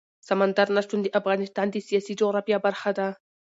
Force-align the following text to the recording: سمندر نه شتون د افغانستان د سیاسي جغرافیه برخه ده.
سمندر 0.27 0.67
نه 0.75 0.81
شتون 0.85 0.99
د 1.03 1.07
افغانستان 1.19 1.67
د 1.71 1.75
سیاسي 1.87 2.13
جغرافیه 2.19 2.57
برخه 2.65 2.91
ده. 2.97 3.07